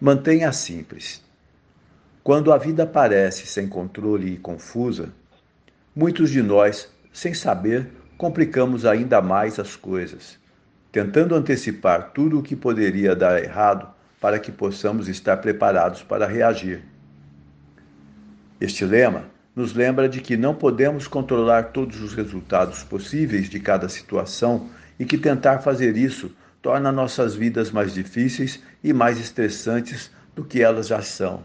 Mantenha 0.00 0.52
simples. 0.52 1.24
Quando 2.22 2.52
a 2.52 2.56
vida 2.56 2.86
parece 2.86 3.48
sem 3.48 3.68
controle 3.68 4.32
e 4.32 4.36
confusa, 4.36 5.12
muitos 5.92 6.30
de 6.30 6.40
nós, 6.40 6.88
sem 7.12 7.34
saber, 7.34 7.90
complicamos 8.16 8.86
ainda 8.86 9.20
mais 9.20 9.58
as 9.58 9.74
coisas, 9.74 10.38
tentando 10.92 11.34
antecipar 11.34 12.12
tudo 12.12 12.38
o 12.38 12.42
que 12.44 12.54
poderia 12.54 13.16
dar 13.16 13.42
errado 13.42 13.88
para 14.20 14.38
que 14.38 14.52
possamos 14.52 15.08
estar 15.08 15.38
preparados 15.38 16.00
para 16.00 16.28
reagir. 16.28 16.84
Este 18.60 18.84
lema 18.84 19.24
nos 19.54 19.74
lembra 19.74 20.08
de 20.08 20.20
que 20.20 20.36
não 20.36 20.54
podemos 20.54 21.08
controlar 21.08 21.72
todos 21.72 22.00
os 22.00 22.14
resultados 22.14 22.84
possíveis 22.84 23.50
de 23.50 23.58
cada 23.58 23.88
situação 23.88 24.70
e 24.96 25.04
que 25.04 25.18
tentar 25.18 25.58
fazer 25.58 25.96
isso 25.96 26.30
torna 26.60 26.90
nossas 26.90 27.34
vidas 27.34 27.70
mais 27.70 27.94
difíceis 27.94 28.62
e 28.82 28.92
mais 28.92 29.18
estressantes 29.18 30.10
do 30.34 30.44
que 30.44 30.62
elas 30.62 30.88
já 30.88 31.02
são. 31.02 31.42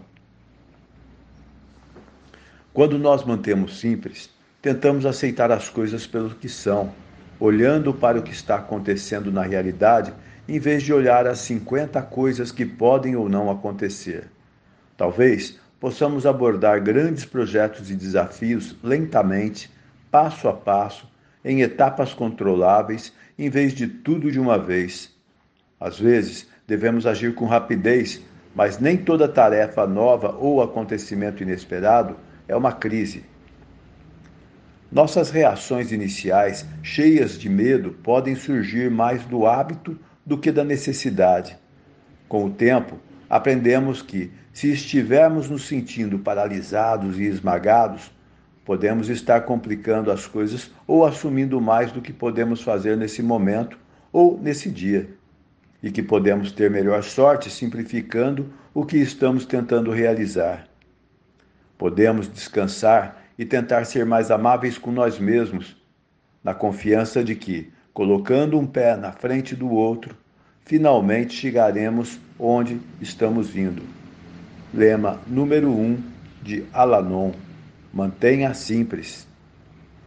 Quando 2.73 2.97
nós 2.97 3.23
mantemos 3.23 3.79
simples, 3.79 4.29
tentamos 4.61 5.05
aceitar 5.05 5.51
as 5.51 5.69
coisas 5.69 6.07
pelo 6.07 6.31
que 6.31 6.49
são, 6.49 6.91
olhando 7.39 7.93
para 7.93 8.17
o 8.17 8.23
que 8.23 8.31
está 8.31 8.55
acontecendo 8.55 9.31
na 9.31 9.43
realidade, 9.43 10.13
em 10.47 10.59
vez 10.59 10.83
de 10.83 10.91
olhar 10.91 11.27
as 11.27 11.39
50 11.39 12.01
coisas 12.03 12.51
que 12.51 12.65
podem 12.65 13.15
ou 13.15 13.29
não 13.29 13.51
acontecer. 13.51 14.29
Talvez 14.97 15.59
possamos 15.79 16.25
abordar 16.25 16.81
grandes 16.81 17.25
projetos 17.25 17.91
e 17.91 17.95
desafios 17.95 18.75
lentamente, 18.81 19.69
passo 20.09 20.47
a 20.47 20.53
passo, 20.53 21.07
em 21.43 21.61
etapas 21.61 22.13
controláveis 22.13 23.13
em 23.37 23.49
vez 23.49 23.73
de 23.73 23.87
tudo 23.87 24.31
de 24.31 24.39
uma 24.39 24.57
vez. 24.57 25.13
Às 25.79 25.99
vezes, 25.99 26.47
devemos 26.67 27.05
agir 27.05 27.33
com 27.35 27.45
rapidez, 27.45 28.21
mas 28.55 28.79
nem 28.79 28.95
toda 28.95 29.27
tarefa 29.27 29.85
nova 29.85 30.35
ou 30.39 30.61
acontecimento 30.61 31.43
inesperado 31.43 32.15
é 32.47 32.55
uma 32.55 32.71
crise. 32.71 33.25
Nossas 34.91 35.31
reações 35.31 35.91
iniciais, 35.91 36.65
cheias 36.83 37.37
de 37.39 37.49
medo, 37.49 37.91
podem 38.03 38.35
surgir 38.35 38.91
mais 38.91 39.25
do 39.25 39.47
hábito 39.47 39.99
do 40.23 40.37
que 40.37 40.51
da 40.51 40.63
necessidade. 40.63 41.57
Com 42.27 42.45
o 42.45 42.51
tempo, 42.51 42.99
aprendemos 43.27 44.03
que, 44.03 44.31
se 44.53 44.71
estivermos 44.71 45.49
nos 45.49 45.67
sentindo 45.67 46.19
paralisados 46.19 47.19
e 47.19 47.23
esmagados, 47.23 48.11
Podemos 48.65 49.09
estar 49.09 49.41
complicando 49.41 50.09
as 50.11 50.25
coisas 50.25 50.71
ou 50.87 51.05
assumindo 51.05 51.59
mais 51.59 51.91
do 51.91 52.01
que 52.01 52.13
podemos 52.13 52.61
fazer 52.61 52.95
nesse 52.95 53.21
momento 53.21 53.77
ou 54.11 54.39
nesse 54.41 54.69
dia. 54.69 55.09
E 55.81 55.91
que 55.91 56.01
podemos 56.01 56.51
ter 56.51 56.71
melhor 56.71 57.03
sorte 57.03 57.49
simplificando 57.49 58.53
o 58.73 58.85
que 58.85 58.97
estamos 58.97 59.45
tentando 59.45 59.91
realizar. 59.91 60.67
Podemos 61.77 62.31
descansar 62.31 63.21
e 63.37 63.43
tentar 63.43 63.85
ser 63.85 64.05
mais 64.05 64.31
amáveis 64.31 64.77
com 64.77 64.91
nós 64.91 65.19
mesmos, 65.19 65.75
na 66.43 66.53
confiança 66.53 67.23
de 67.23 67.35
que, 67.35 67.71
colocando 67.93 68.57
um 68.57 68.65
pé 68.65 68.95
na 68.95 69.11
frente 69.11 69.55
do 69.55 69.69
outro, 69.69 70.15
finalmente 70.65 71.33
chegaremos 71.33 72.19
onde 72.39 72.79
estamos 73.01 73.49
vindo. 73.49 73.83
Lema 74.73 75.19
número 75.27 75.69
1 75.69 75.81
um 75.81 76.03
de 76.41 76.65
Alanon. 76.73 77.31
Mantenha 77.93 78.53
simples. 78.55 79.27